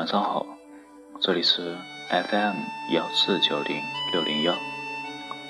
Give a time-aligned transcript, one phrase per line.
[0.00, 0.46] 晚上好，
[1.20, 1.76] 这里是
[2.08, 2.54] FM
[2.94, 3.82] 幺四九零
[4.14, 4.54] 六零幺，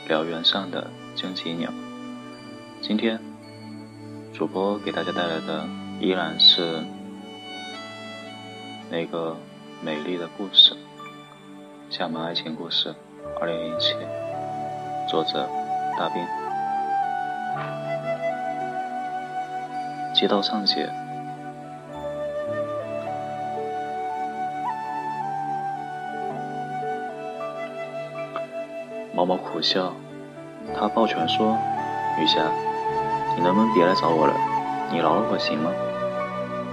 [0.08, 1.70] 燎原上的荆棘鸟。
[2.82, 3.20] 今天
[4.34, 5.64] 主播给大家带来的
[6.00, 6.82] 依然是
[8.90, 9.36] 那个
[9.84, 10.76] 美丽的故事——
[11.88, 12.92] 厦门爱情故事，
[13.40, 13.94] 二零零七，
[15.08, 15.48] 作者
[15.96, 16.26] 大兵。
[20.12, 20.90] 街道上节。
[29.12, 29.92] 毛毛苦笑，
[30.74, 31.56] 他抱拳说
[32.20, 32.40] ：“雨霞，
[33.36, 34.34] 你能不能别来找我了？
[34.90, 35.70] 你饶了我行吗？”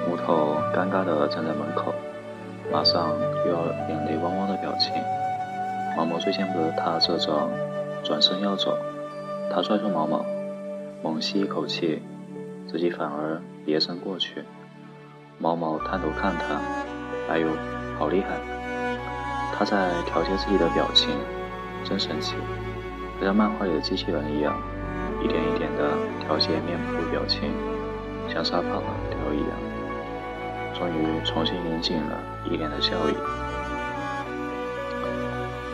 [0.07, 1.93] 木头尴尬地站在门口，
[2.71, 3.09] 马上
[3.45, 4.93] 又要眼泪汪汪的表情。
[5.97, 7.49] 毛毛最见不得他这种，
[8.03, 8.77] 转身要走，
[9.51, 10.23] 他拽住毛毛，
[11.03, 12.03] 猛吸一口气，
[12.67, 14.45] 自己反而别身过去。
[15.39, 16.61] 毛毛探头看他，
[17.33, 17.47] 哎呦，
[17.97, 18.37] 好厉害！
[19.57, 21.09] 他在调节自己的表情。
[21.87, 22.35] 真神奇，
[23.17, 24.59] 就像漫画里的机器人一样，
[25.23, 27.49] 一点一点地调节面部表情，
[28.27, 28.63] 像沙发
[29.09, 29.55] 调一样，
[30.77, 33.13] 终于重新拧紧了一脸的笑意。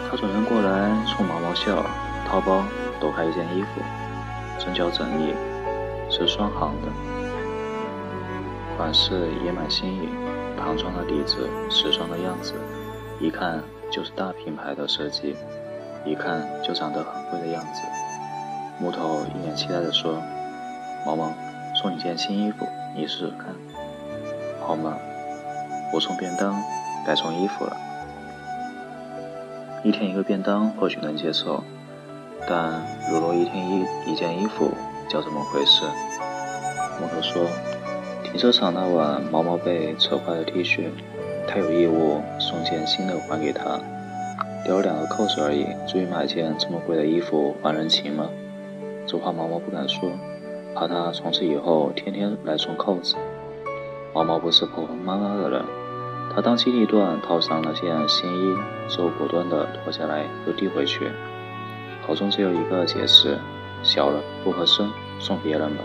[0.08, 1.84] 他转身过来冲毛毛笑，
[2.28, 2.64] 掏包
[3.02, 3.82] 抖开一件衣服，
[4.60, 5.34] 针脚整理，
[6.12, 6.90] 是双行的，
[8.78, 10.10] 款式也蛮新颖，
[10.56, 12.54] 唐装的底子，时装的样子，
[13.20, 15.36] 一看就是大品牌的设计。
[16.06, 17.82] 一看就长得很贵的样子，
[18.78, 20.22] 木头一脸期待地说
[21.06, 21.32] ：“毛毛，
[21.76, 23.48] 送你件新衣服，你试试看，
[24.62, 24.98] 好吗？
[25.94, 26.62] 我送便当，
[27.06, 27.78] 该送衣服了。
[29.84, 31.64] 一天一个便当或许能接受，
[32.48, 34.72] 但如若一天一一件衣服，
[35.08, 35.86] 叫怎么回事？”
[37.00, 37.48] 木头说
[38.24, 40.90] ：“停车场那晚，毛毛被扯坏了 T 恤，
[41.48, 43.80] 他有义务送件新的还给他。”
[44.64, 48.30] 掉了两个扣子而已，至于买件这么贵的衣服还人情吗？
[49.06, 50.10] 这话毛毛不敢说，
[50.74, 53.16] 怕他从此以后天天来送扣子。
[54.14, 55.62] 毛毛不是婆婆妈妈的人，
[56.34, 58.56] 他当机立断套上了件新衣，
[58.88, 61.12] 之后果断地脱下来又递回去，
[62.08, 63.38] 口中只有一个解释：
[63.84, 65.84] 小了不合身，送别人吧。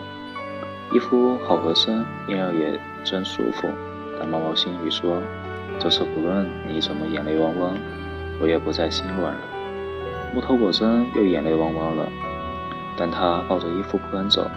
[0.93, 3.67] 衣服好合身，面料也真舒服。
[4.21, 5.21] 但毛毛心里说：
[5.81, 7.77] 这次不论你怎么眼泪汪汪。
[8.41, 9.41] 我也不再心软了。
[10.35, 12.09] 木头果真又眼泪汪汪了，
[12.97, 14.49] 但他抱着衣服不肯走，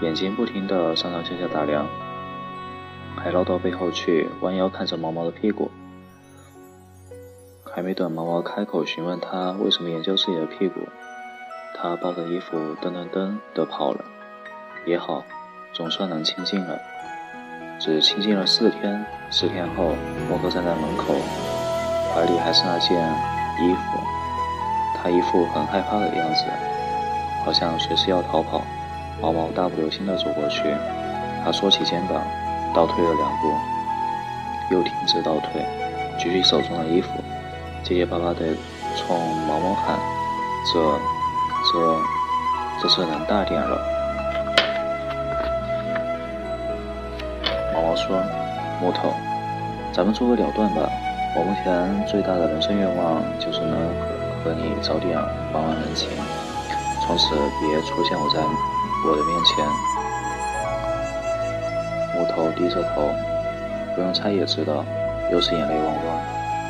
[0.00, 1.86] 眼睛不停地上上下下打量，
[3.16, 5.70] 还绕到背后去弯腰看着毛毛的屁股。
[7.64, 10.80] 还没等毛毛开口询问他为什么研究自己的屁股，
[11.76, 14.04] 他抱着衣服噔噔噔地跑了。
[14.86, 15.24] 也好，
[15.72, 16.78] 总算能清静了。
[17.80, 19.96] 只清静了四天，四天后，
[20.28, 21.14] 木头站在门口。
[22.14, 22.96] 怀里还是那件
[23.58, 23.98] 衣服，
[24.96, 26.44] 他一副很害怕的样子，
[27.44, 28.62] 好像随时要逃跑。
[29.20, 30.62] 毛毛大步流星地走过去，
[31.44, 32.22] 他缩起肩膀，
[32.72, 33.52] 倒退了两步，
[34.70, 35.66] 又停止倒退，
[36.16, 37.08] 举起手中的衣服，
[37.82, 38.56] 结结巴巴地
[38.96, 39.98] 冲毛毛喊
[40.72, 40.80] ：“这、
[41.72, 42.00] 这、
[42.80, 43.76] 这次能大点了。”
[47.74, 48.16] 毛毛说
[48.80, 49.12] ：“木头，
[49.92, 50.88] 咱们做个了断吧。”
[51.36, 54.14] 我目前最大的人生愿望就是能和
[54.44, 55.18] 和你早点
[55.50, 56.08] 还完人情，
[57.00, 58.38] 从此别出现我在
[59.04, 59.66] 我的面前。
[62.14, 63.10] 木头低着头，
[63.96, 64.84] 不用猜也知道，
[65.32, 66.20] 又是眼泪汪汪。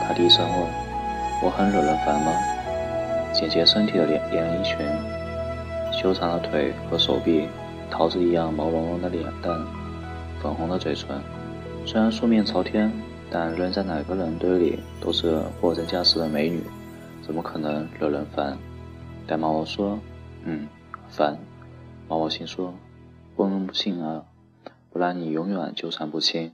[0.06, 0.66] 他低声问
[1.44, 2.32] ：“我很惹人烦吗？”
[3.34, 4.78] 简洁身体的连连衣裙，
[5.92, 7.48] 修长的腿和手臂，
[7.90, 9.52] 桃子一样毛茸茸的脸蛋，
[10.40, 11.20] 粉红的嘴唇，
[11.84, 12.90] 虽然素面朝天。
[13.30, 16.62] 但扔在哪个人堆里都是货真价实的美女，
[17.22, 18.56] 怎么可能惹人烦？
[19.26, 19.98] 但毛毛说
[20.44, 20.68] ：“嗯，
[21.08, 21.36] 烦。”
[22.06, 22.74] 毛毛心说
[23.34, 24.24] ：“不能不信啊，
[24.90, 26.52] 不然你永远纠缠不清。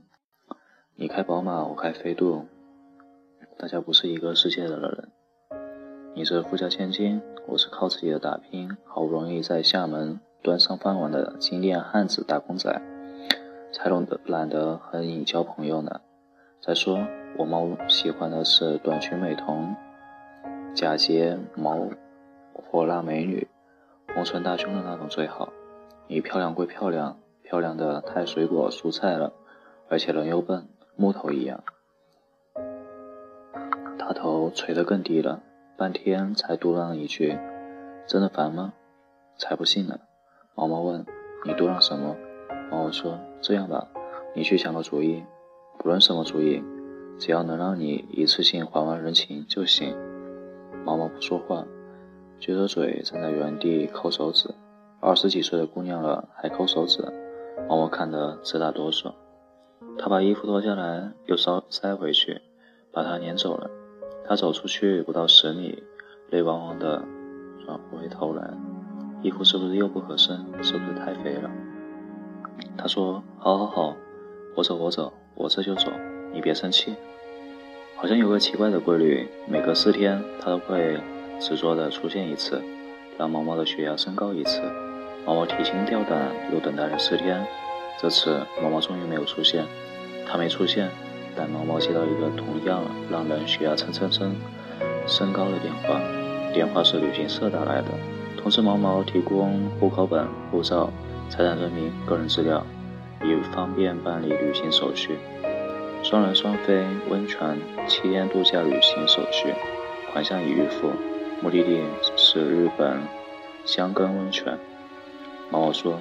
[0.95, 2.45] 你开宝马，我开飞度，
[3.57, 5.09] 大家不是一个世界的人。
[6.15, 12.81] 你是富家千金，我是靠自己的打拼，好不容易在厦门端上饭碗的金链汉子打工仔，
[13.73, 16.01] 才懂得懒得和你交朋友呢。”
[16.63, 19.75] 再说，我猫喜欢的是短裙美瞳、
[20.75, 21.89] 假睫毛、
[22.53, 23.47] 火辣美女、
[24.13, 25.51] 红唇大胸的那种最好。
[26.05, 29.33] 你漂亮归漂亮，漂亮的太水果蔬菜了，
[29.89, 31.63] 而且人又笨，木头一样。
[33.97, 35.41] 他头垂得更低了，
[35.75, 37.39] 半天才嘟囔一句
[38.05, 38.73] ：“真的烦吗？”
[39.35, 39.99] 才不信呢。
[40.53, 41.03] 毛毛问
[41.43, 42.15] ：“你嘟囔什么？”
[42.69, 43.87] 毛毛说：“这样吧，
[44.35, 45.23] 你去想个主意。”
[45.77, 46.63] 不论什么主意，
[47.17, 49.95] 只要能让你一次性还完人情就行。
[50.85, 51.65] 毛毛不说话，
[52.39, 54.49] 撅着嘴站在原地抠手指。
[54.99, 57.03] 二十几岁的姑娘了还抠手指，
[57.67, 59.11] 毛毛看得直打哆嗦。
[59.97, 62.41] 他把衣服脱下来又塞塞回去，
[62.91, 63.69] 把她撵走了。
[64.23, 65.83] 他走出去不到十米，
[66.29, 67.03] 泪汪汪的
[67.65, 68.53] 转回头来，
[69.23, 70.37] 衣服是不是又不合身？
[70.61, 71.49] 是不是太肥了？
[72.77, 73.95] 他说：“好好好，
[74.55, 75.91] 我走我走，我这就走，
[76.33, 76.95] 你别生气。”
[77.95, 80.99] 好像有个奇怪的规律，每隔四天他都会
[81.39, 82.59] 执着的出现一次，
[83.17, 84.59] 让毛毛的血压升高一次。
[85.23, 87.45] 毛毛提心吊胆又等待了四天，
[88.01, 89.63] 这次毛毛终于没有出现。
[90.25, 90.89] 他没出现，
[91.35, 94.35] 但毛毛接到一个同样让人血压蹭蹭蹭
[95.05, 96.01] 升高的电话，
[96.53, 97.89] 电话是旅行社打来的，
[98.41, 100.89] 通知毛毛提供户口本、护照、
[101.29, 102.65] 财产证明、个人资料，
[103.23, 105.17] 以方便办理旅行手续。
[106.03, 109.53] 双人双飞温泉七天度假旅行手续，
[110.11, 110.91] 款项已预付，
[111.41, 111.83] 目的地
[112.17, 112.99] 是日本
[113.65, 114.57] 香根温泉。
[115.51, 115.99] 毛毛说：“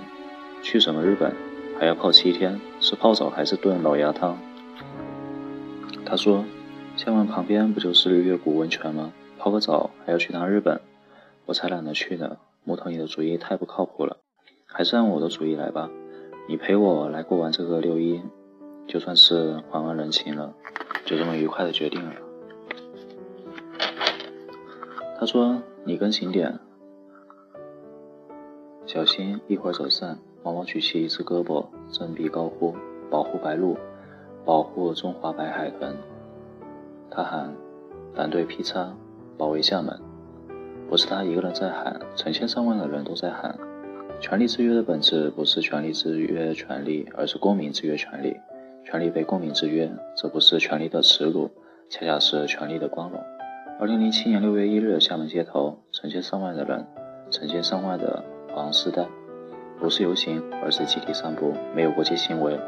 [0.62, 1.34] 去什么日本？
[1.78, 2.58] 还要泡七天？
[2.80, 4.38] 是泡澡还是炖老鸭汤？”
[6.06, 6.44] 他说
[6.96, 9.12] ：“厦门旁边不就是日月谷温泉吗？
[9.38, 10.80] 泡个澡还要去趟日本？
[11.44, 12.38] 我才懒得去呢。
[12.64, 14.16] 木头，你的主意太不靠谱了，
[14.66, 15.90] 还是按我的主意来吧。
[16.50, 18.20] 你陪我来过完这个六一。”
[18.88, 20.52] 就算是还完人情了，
[21.04, 22.12] 就这么愉快的决定了。
[25.16, 26.58] 他说：“你跟紧点，
[28.84, 32.74] 小心一会儿走散。”毛毛举起一只胳膊，振臂高呼
[33.08, 33.76] ：“保护白鹭，
[34.44, 35.96] 保护中华白海豚！”
[37.12, 37.54] 他喊
[38.12, 38.92] ：“反对劈叉，
[39.38, 39.96] 保卫厦门！”
[40.90, 43.56] 不是他一个人在喊，成千上万的人都在喊。
[44.20, 48.36] 权力制约的本质不是权力制约权力，而是公民制约权力。
[48.84, 51.50] 权力被公民制约，这不是权力的耻辱，
[51.88, 53.18] 恰恰是权力的光荣。
[53.80, 56.86] 二零零七年六月一日，厦门街头，成千上万的人，
[57.30, 58.22] 成千上万的
[58.52, 59.06] 黄丝带，
[59.78, 62.60] 不是游行，而是集体散步，没有过激行为，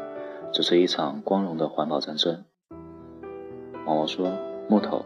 [0.51, 2.43] 这是一场光荣的环保战争。
[3.85, 4.31] 毛毛说
[4.67, 5.05] ：“木头，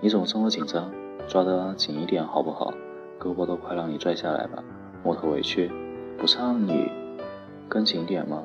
[0.00, 0.90] 你怎么这么紧张？
[1.28, 2.72] 抓得紧一点好不好？
[3.20, 4.64] 胳膊都快让你拽下来了。”
[5.04, 5.68] 木头委屈
[6.22, 6.88] ：“不是让你
[7.68, 8.44] 跟紧点吗？”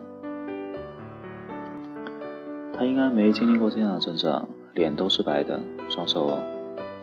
[2.73, 4.43] 他应该没经历过这样的挣扎，
[4.73, 6.39] 脸都是白的，双手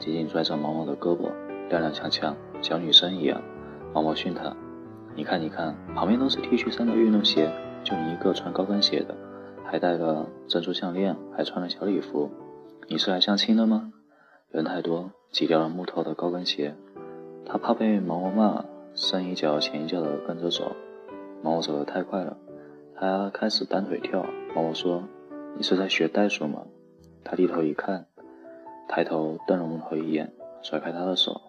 [0.00, 1.30] 紧紧拽着毛毛的胳膊，
[1.70, 3.40] 踉踉跄跄，小女生一样。
[3.92, 4.52] 毛毛训他
[5.14, 7.48] ：“你看，你看，旁边都是 T 恤衫的运动鞋，
[7.84, 9.14] 就你一个穿高跟鞋的，
[9.64, 12.28] 还戴了珍珠项链，还穿了小礼服，
[12.88, 13.92] 你是来相亲的吗？”
[14.50, 16.74] 人太多，挤掉了木头的高跟鞋，
[17.46, 18.64] 他怕被毛毛骂，
[18.94, 20.74] 深一脚浅一脚的跟着走。
[21.42, 22.36] 毛毛走得太快了，
[22.96, 24.24] 他开始单腿跳。
[24.54, 25.04] 毛毛说。
[25.56, 26.66] 你是在学袋鼠吗？
[27.22, 28.06] 他低头一看，
[28.88, 30.32] 抬头瞪了木头一眼，
[30.62, 31.40] 甩开他的手，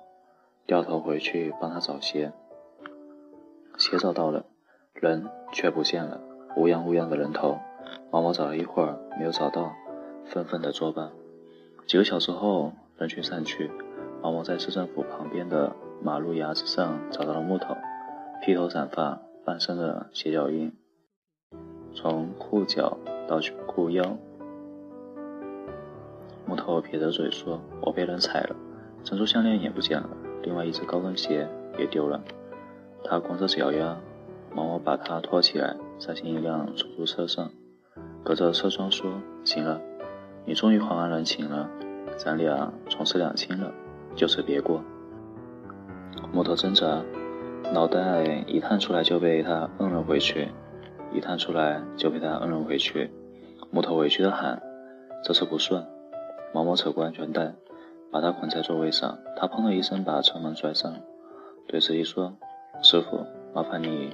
[0.68, 2.32] 掉头回去帮他找鞋。
[3.80, 4.46] 鞋找到了，
[4.94, 6.22] 人却不见了，
[6.56, 7.58] 乌泱乌泱的人头。
[8.12, 9.74] 毛毛找了一会儿没有找到，
[10.26, 11.10] 愤愤地作罢。
[11.88, 13.72] 几个小时后，人群散去，
[14.22, 17.76] 毛毛在市政府旁边的马路牙子上找到了木头，
[18.44, 20.72] 披头散发，半身的鞋脚印，
[21.94, 22.98] 从裤脚。
[23.28, 24.16] 到裤腰，
[26.46, 28.56] 木头撇着嘴说：“我被人踩了，
[29.04, 30.08] 珍珠项链也不见了，
[30.44, 32.22] 另外一只高跟鞋也丢了。”
[33.04, 33.98] 他光着脚丫，
[34.54, 37.50] 毛毛把他拖起来，塞进一辆出租车上，
[38.24, 39.12] 隔着车窗说
[39.44, 39.82] ：“行了，
[40.46, 41.68] 你终于还完人情了，
[42.16, 43.74] 咱俩从此两清了，
[44.16, 44.84] 就此别过。”
[46.36, 47.02] 木头挣扎，
[47.72, 50.50] 脑袋一探出来就被他摁了回去。
[51.14, 53.10] 一探出来就被他摁了回去，
[53.72, 54.62] 木头委屈的喊
[55.24, 55.88] ：“这次不顺。”
[56.54, 57.54] 毛毛扯过安全带，
[58.12, 59.18] 把他捆在座位上。
[59.38, 60.94] 他砰的一声把车门拽上，
[61.70, 62.34] 对司机说
[62.84, 64.10] ：“师傅，麻烦你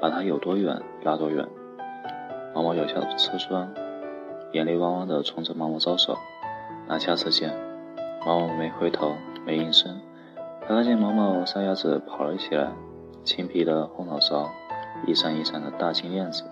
[0.00, 1.46] 把他有多远拉多远。”
[2.56, 3.68] 毛毛摇下车窗，
[4.52, 6.16] 眼泪汪汪的冲着毛毛招手
[6.88, 7.54] ：“那下次见。”
[8.24, 9.12] 毛毛没回头，
[9.44, 10.00] 没应声。
[10.66, 12.72] 他看见毛毛撒丫子跑了起来，
[13.24, 14.50] 青皮的后脑勺。
[15.04, 16.44] 一闪一闪的大金链子。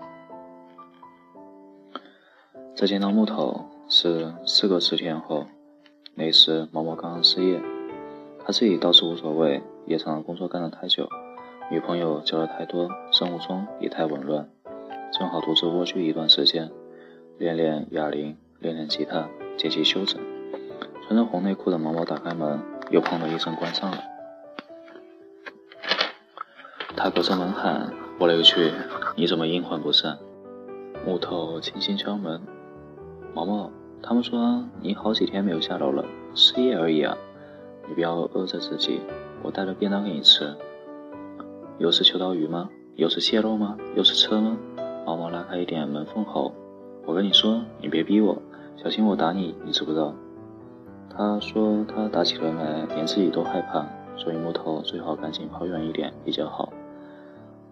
[2.75, 5.45] 再见到木头是四个十天后，
[6.15, 7.61] 那时毛毛刚刚失业，
[8.43, 11.07] 他自己倒是无所谓，夜场的工作干得太久，
[11.69, 14.49] 女朋友交的太多，生活中也太紊乱，
[15.13, 16.69] 正好独自蜗居一段时间，
[17.37, 20.19] 练练哑铃，练练吉他，接接修整。
[21.03, 22.59] 穿着红内裤的毛毛打开门，
[22.91, 23.97] 又砰的一声关上了。
[26.95, 28.71] 他隔着门喊：“我勒个去！
[29.15, 30.19] 你怎么阴魂不散？”
[31.07, 32.39] 木头轻轻敲门
[33.33, 33.71] ：“毛毛，
[34.03, 36.05] 他们说你好几天没有下楼了，
[36.35, 37.17] 失业而已啊！
[37.87, 38.99] 你不要饿着自己，
[39.41, 40.53] 我带了便当给你吃。
[41.79, 42.69] 又是秋刀鱼吗？
[42.95, 43.77] 又是蟹肉吗？
[43.95, 44.57] 又是车吗？
[45.05, 46.53] 毛毛拉开一点门缝后，
[47.05, 48.39] 我跟你说，你别逼我，
[48.77, 50.13] 小心我打你，你知不知道？
[51.13, 53.85] 他说他打起人来连自己都害怕，
[54.17, 56.71] 所以木头最好赶紧跑远一点比较好。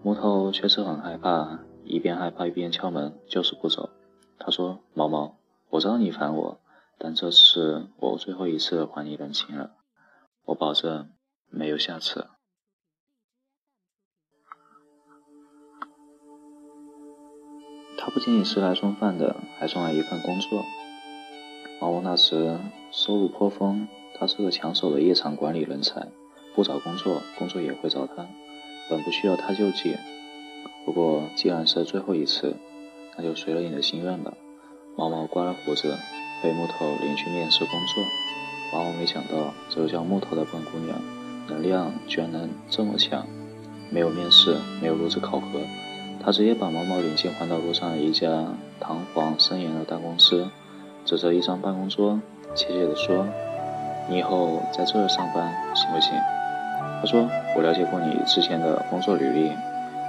[0.02, 3.90] 木头确实很害怕，一边害怕一边敲门，就是不走。
[4.38, 5.36] 他说：“毛毛，
[5.70, 6.60] 我知道你烦我，
[6.98, 9.72] 但这次我最后一次还你人情了，
[10.44, 11.10] 我保证
[11.48, 12.28] 没有下次。”
[17.98, 20.62] 他不仅仅是来送饭的，还送来一份工作。
[21.80, 22.58] 毛毛那时
[22.92, 26.08] 收入颇丰，他是个抢手的夜场管理人才，
[26.54, 28.26] 不找工作，工作也会找他，
[28.90, 29.96] 本不需要他救济。
[30.84, 32.54] 不过既然是最后一次，
[33.16, 34.34] 那就随了你的心愿吧。
[34.94, 35.96] 毛毛刮了胡子，
[36.42, 38.04] 被木头领去面试工作。
[38.74, 41.00] 毛毛没想到这个叫木头的笨姑娘，
[41.48, 43.26] 能量居然能这么强。
[43.90, 45.46] 没有面试，没有录制考核，
[46.22, 50.46] 他直接把毛毛领进环岛路上的一家堂皇森严的大公司。
[51.04, 52.18] 指着一张办公桌，
[52.54, 53.26] 怯怯地说
[54.08, 56.12] ：“你以后在这儿上班行不行？”
[57.00, 59.52] 他说：“我了解过你之前的工作履历，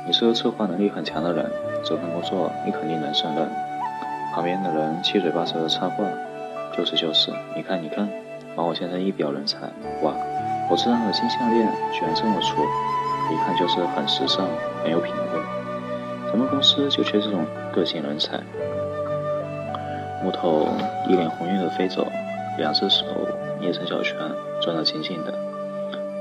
[0.06, 1.50] 你是个策划能力很强的人，
[1.84, 3.48] 这份工作你肯定能胜任。”
[4.34, 6.04] 旁边的人七嘴八舌的插话
[6.76, 8.08] ：“就是就是，你看你看，
[8.56, 9.58] 毛毛先生一表人才，
[10.04, 10.14] 哇，
[10.70, 12.62] 我身上的金项链居然这么粗，
[13.32, 14.46] 一看就是很时尚，
[14.84, 15.40] 很有品味。
[16.32, 18.40] 咱们公司就缺这种个性人才。”
[20.24, 20.68] 木头
[21.08, 22.08] 一脸红晕的飞走，
[22.58, 23.06] 两只手
[23.60, 24.16] 捏成小拳，
[24.62, 25.34] 攥得紧紧的。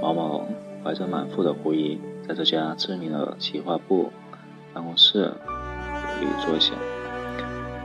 [0.00, 0.47] 毛毛
[0.83, 4.11] 怀着满腹的狐疑，在这家知名的企划部
[4.73, 5.25] 办公室
[6.21, 6.73] 里坐下。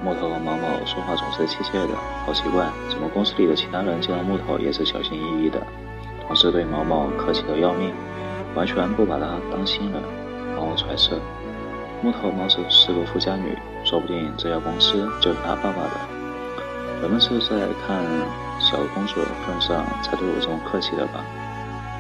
[0.03, 1.93] 木头和毛毛说话总是怯怯的，
[2.25, 5.60] 好奇怪，怎么公司里的其他人见到木头也是小心翼翼的，
[6.25, 7.91] 同事对毛毛客气的要命，
[8.55, 10.01] 完全不把他当新人。
[10.55, 11.19] 毛毛揣测。
[12.01, 13.57] 木头貌似是个富家女，
[13.95, 15.91] 说不定这家公司就是他爸爸的。
[17.01, 18.03] 人们是在看
[18.59, 21.23] 小公主的份上才对我这么客气的吧？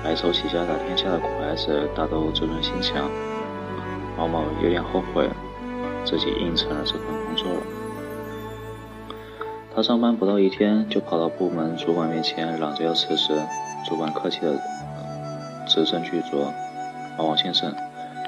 [0.03, 3.09] 白手起家打天下的苦孩子大都自尊心强。
[4.17, 5.29] 毛毛有点后悔
[6.03, 7.61] 自己应承了这份工作了。
[9.73, 13.39] 他上班不到一天，就跑到部门主管面前嚷着要辞职。
[13.87, 14.53] 主管客气的
[15.65, 16.51] 字斟句酌
[17.17, 17.73] ：“毛毛先生。”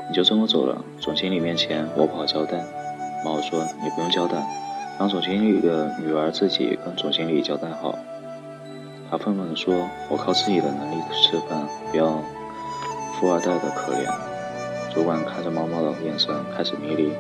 [0.08, 0.82] 你就这么走了？
[1.02, 2.64] 总经理面前我不好交代。
[3.28, 4.42] 毛毛说：“你不用交代，
[4.98, 7.94] 让总经理的女儿自己跟总经理交代好。”
[9.12, 9.74] 他愤愤地说
[10.10, 12.24] ：“我靠自己的能力吃饭，不要
[13.14, 14.10] 富二代的可怜。”
[14.96, 17.12] 主管看着毛毛的眼神开始迷离，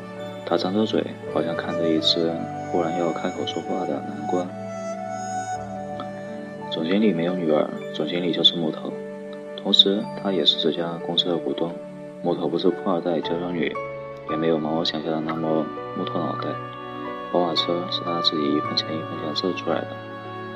[0.45, 2.31] 他张着嘴，好像看着一只
[2.71, 4.47] 忽然要开口说话的南瓜。
[6.71, 8.93] 总经理没有女儿，总经理就是木头，
[9.61, 11.69] 同时他也是这家公司的股东。
[12.23, 13.75] 木头不是富二代娇娇女，
[14.31, 15.65] 也没有毛毛想象的那么
[15.97, 16.49] 木头脑袋。
[17.31, 19.87] 宝马车是他自己一分钱一分钱挣出来的。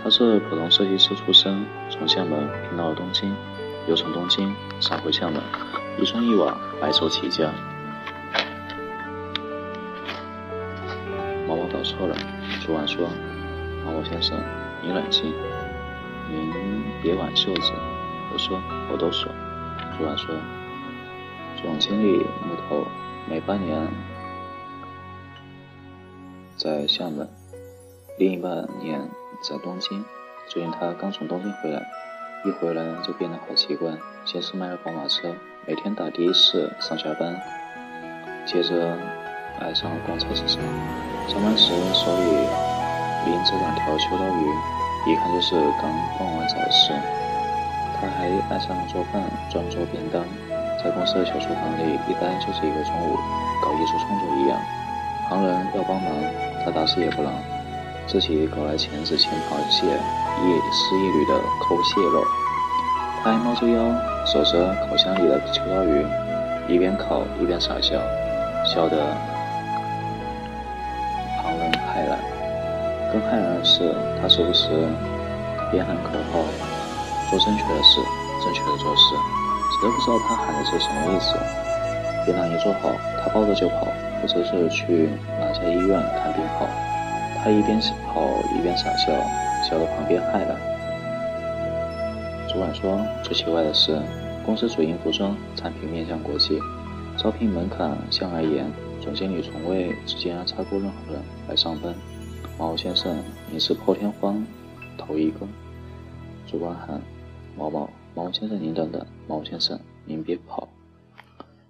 [0.03, 3.35] 他是普通设计师出身，从厦门拼到了东京，
[3.87, 5.41] 又从东京杀回厦门，
[5.99, 7.49] 一砖一瓦白手起家。
[11.47, 12.15] 毛毛搞错了，
[12.65, 13.07] 主管说
[13.85, 14.37] ：“毛毛先生，
[14.81, 15.33] 你冷静，
[16.29, 17.73] 您别挽袖子。”
[18.31, 19.29] 我说：“我都说。”
[19.97, 20.33] 主管说。
[21.61, 22.87] 总经理木头
[23.29, 23.87] 每半年
[26.61, 27.27] 在厦门，
[28.19, 29.01] 另一半年
[29.41, 30.05] 在东京。
[30.47, 31.81] 最近他刚从东京回来，
[32.45, 33.89] 一回来就变得好奇怪。
[34.25, 35.33] 先是买了宝马车，
[35.65, 37.33] 每天打的士上下班，
[38.45, 38.95] 接着
[39.59, 40.61] 爱上了逛菜市场。
[41.27, 44.45] 上班时手里拎着两条秋刀鱼，
[45.09, 45.89] 一看就是刚
[46.19, 46.93] 逛完早市。
[47.97, 50.23] 他还爱上了做饭，专做便当。
[50.77, 53.17] 在公司的小厨房里一待就是一个中午，
[53.65, 54.61] 搞艺术创作一样。
[55.27, 56.11] 旁人要帮忙，
[56.63, 57.31] 他打死也不让。
[58.07, 62.23] 自己搞来钳子、钳螃蟹，一丝一缕的抠蟹肉。
[63.23, 63.77] 他还猫着腰
[64.25, 66.05] 守着烤箱里的秋刀鱼，
[66.67, 67.95] 一边烤一边傻笑，
[68.65, 68.97] 笑得
[71.37, 72.19] 旁人骇然。
[73.13, 74.67] 更骇然的是，他时不时
[75.71, 76.43] 边喊口号，
[77.29, 78.01] 做正确的事，
[78.43, 79.15] 正确的做事。
[79.71, 81.37] 谁都不知道他喊的是什么意思。
[82.25, 82.89] 便当一做好，
[83.23, 83.87] 他抱着就跑，
[84.21, 85.09] 或者是去
[85.61, 86.67] 在医院看病号。
[87.43, 88.27] 他一边跑
[88.57, 89.11] 一边傻笑，
[89.63, 90.55] 笑得旁边骇了。
[92.47, 93.99] 主管说：“最奇怪的是，
[94.45, 96.59] 公司主营服装产品面向国际，
[97.17, 101.95] 招聘门槛向来严，总经理从未直接安插过任何人来上班。
[102.59, 103.17] 毛先生，
[103.49, 104.45] 您是破天荒
[104.97, 105.47] 头一个。
[106.45, 107.01] 主管喊
[107.57, 110.67] ：“毛毛，毛先生，您等等，毛先生，您别跑。”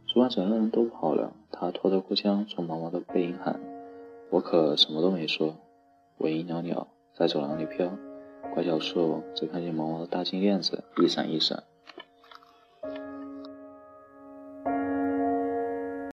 [0.07, 3.57] 主管整个人都跑了，他拖着裤枪冲毛毛的背影喊
[4.31, 5.55] ：“我可什么都没说。”
[6.17, 7.97] 尾音袅袅在走廊里飘，
[8.53, 11.63] 拐角处只看见毛毛的大金链子一闪一闪。